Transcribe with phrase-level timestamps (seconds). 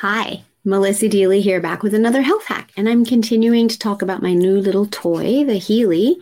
[0.00, 2.70] Hi, Melissa Deely here, back with another health hack.
[2.76, 6.18] And I'm continuing to talk about my new little toy, the Healy,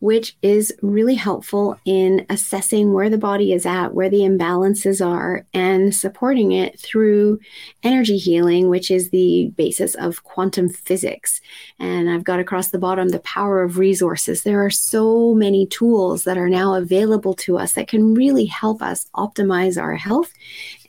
[0.00, 5.46] which is really helpful in assessing where the body is at, where the imbalances are,
[5.54, 7.38] and supporting it through
[7.84, 11.40] energy healing, which is the basis of quantum physics.
[11.78, 14.42] And I've got across the bottom the power of resources.
[14.42, 18.82] There are so many tools that are now available to us that can really help
[18.82, 20.32] us optimize our health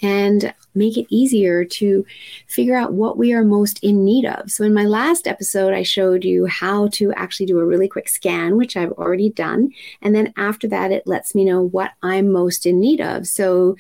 [0.02, 2.06] and make it easier to
[2.48, 4.52] figure out what we are most in need of.
[4.52, 8.10] So, in my last episode, I showed you how to actually do a really quick
[8.10, 9.72] scan, which I've already done.
[10.02, 13.28] And then after that, it lets me know what I'm most in need of.
[13.28, 13.76] So,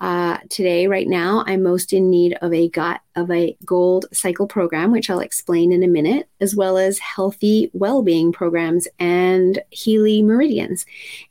[0.00, 4.46] uh, today, right now, I'm most in need of a gut of a gold cycle
[4.46, 10.22] program, which I'll explain in a minute, as well as healthy well-being programs and Healy
[10.22, 10.84] meridians.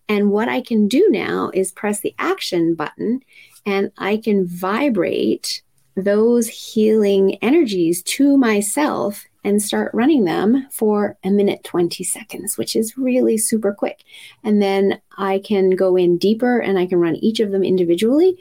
[0.09, 3.21] And what I can do now is press the action button
[3.65, 5.61] and I can vibrate
[5.95, 12.75] those healing energies to myself and start running them for a minute 20 seconds, which
[12.75, 14.03] is really super quick.
[14.43, 18.37] And then I can go in deeper and I can run each of them individually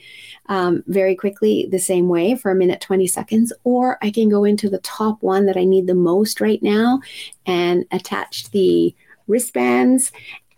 [0.47, 3.53] um, very quickly the same way for a minute 20 seconds.
[3.65, 7.01] Or I can go into the top one that I need the most right now
[7.45, 8.95] and attach the
[9.27, 10.11] wristbands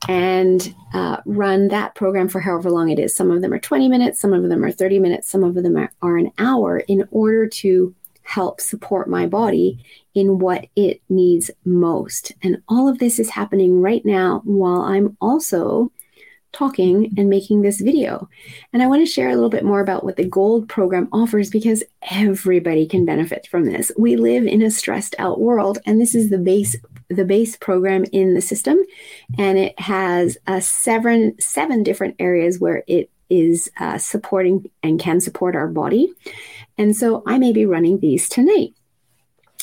[0.08, 3.14] and uh, run that program for however long it is.
[3.14, 5.76] Some of them are 20 minutes, some of them are 30 minutes, some of them
[5.76, 9.78] are, are an hour in order to help support my body
[10.14, 12.32] in what it needs most.
[12.42, 15.92] And all of this is happening right now while I'm also
[16.52, 18.28] talking and making this video.
[18.72, 21.50] And I want to share a little bit more about what the Gold program offers
[21.50, 23.92] because everybody can benefit from this.
[23.98, 26.74] We live in a stressed out world and this is the base
[27.08, 28.78] the base program in the system
[29.38, 35.20] and it has a seven seven different areas where it is uh, supporting and can
[35.20, 36.12] support our body.
[36.78, 38.74] And so I may be running these tonight.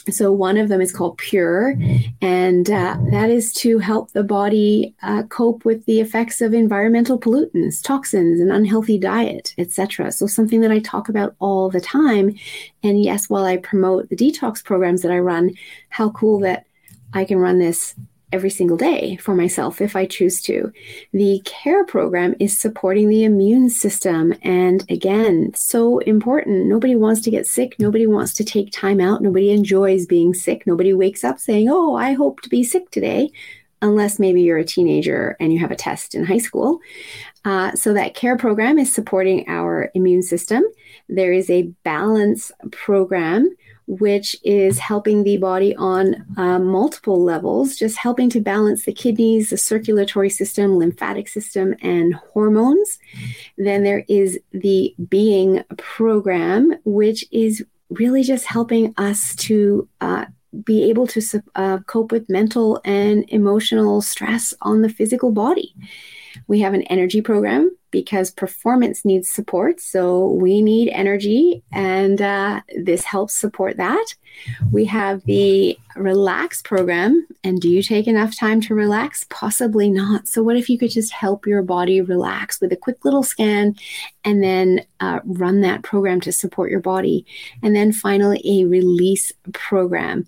[0.10, 1.78] So one of them is called Pure,
[2.22, 7.18] and uh, that is to help the body uh, cope with the effects of environmental
[7.18, 10.12] pollutants, toxins, and unhealthy diet, etc.
[10.12, 12.36] So something that I talk about all the time.
[12.84, 15.52] And yes, while I promote the detox programs that I run,
[15.88, 16.66] how cool that
[17.14, 17.96] I can run this
[18.34, 20.74] every single day for myself if I choose to.
[21.14, 24.34] The CARE program is supporting the immune system.
[24.42, 26.66] And again, so important.
[26.66, 27.76] Nobody wants to get sick.
[27.78, 29.22] Nobody wants to take time out.
[29.22, 30.66] Nobody enjoys being sick.
[30.66, 33.30] Nobody wakes up saying, Oh, I hope to be sick today.
[33.84, 36.80] Unless maybe you're a teenager and you have a test in high school.
[37.46, 40.64] Uh, so, that CARE program is supporting our immune system.
[41.10, 43.54] There is a balance program
[43.88, 49.50] which is helping the body on uh, multiple levels, just helping to balance the kidneys,
[49.50, 53.00] the circulatory system, lymphatic system, and hormones.
[53.58, 60.26] Then there is the Being program, which is really just helping us to uh,
[60.64, 65.76] be able to uh, cope with mental and emotional stress on the physical body.
[66.48, 69.80] We have an energy program because performance needs support.
[69.80, 74.06] So we need energy, and uh, this helps support that.
[74.72, 77.26] We have the relax program.
[77.44, 79.26] And do you take enough time to relax?
[79.30, 80.28] Possibly not.
[80.28, 83.76] So, what if you could just help your body relax with a quick little scan
[84.26, 87.26] and then uh, run that program to support your body?
[87.62, 90.26] And then finally, a release program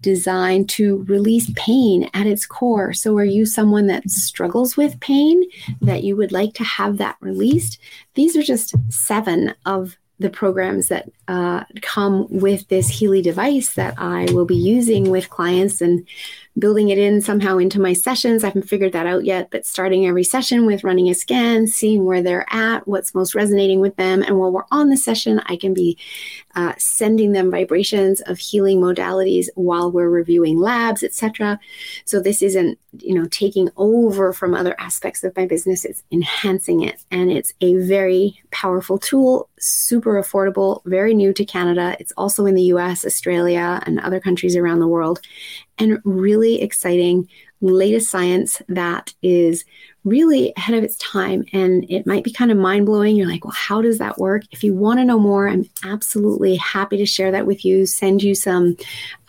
[0.00, 2.92] designed to release pain at its core.
[2.92, 5.42] So, are you someone that struggles with pain
[5.80, 7.78] that you would like to have that released?
[8.14, 13.94] These are just seven of the programs that uh, come with this Healy device that
[13.98, 16.06] I will be using with clients and
[16.58, 18.42] building it in somehow into my sessions.
[18.42, 22.04] I haven't figured that out yet, but starting every session with running a scan, seeing
[22.04, 24.22] where they're at, what's most resonating with them.
[24.22, 25.98] And while we're on the session, I can be
[26.54, 31.60] uh, sending them vibrations of healing modalities while we're reviewing labs, etc.
[32.04, 35.84] So this isn't, you know, taking over from other aspects of my business.
[35.84, 37.04] It's enhancing it.
[37.10, 41.96] And it's a very powerful tool, super affordable, very new to Canada.
[42.00, 45.20] It's also in the US, Australia, and other countries around the world
[45.78, 47.28] and really exciting
[47.60, 49.64] latest science that is
[50.04, 51.44] really ahead of its time.
[51.52, 53.16] And it might be kind of mind blowing.
[53.16, 54.42] You're like, well, how does that work?
[54.52, 58.22] If you want to know more, I'm absolutely happy to share that with you, send
[58.22, 58.76] you some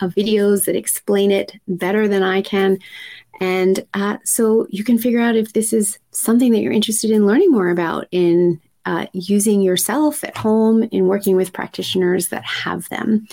[0.00, 2.78] uh, videos that explain it better than I can.
[3.40, 7.26] And uh, so you can figure out if this is something that you're interested in
[7.26, 12.88] learning more about in uh, using yourself at home in working with practitioners that have
[12.88, 13.26] them.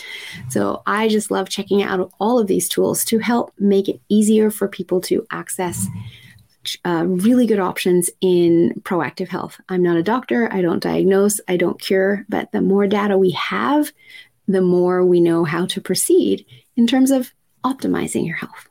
[0.50, 4.52] So I just love checking out all of these tools to help make it easier
[4.52, 5.88] for people to access.
[6.84, 9.60] Uh, really good options in proactive health.
[9.70, 10.52] I'm not a doctor.
[10.52, 11.40] I don't diagnose.
[11.48, 12.26] I don't cure.
[12.28, 13.94] But the more data we have,
[14.50, 16.46] the more we know how to proceed
[16.76, 17.34] in terms of
[17.64, 18.66] optimizing your health.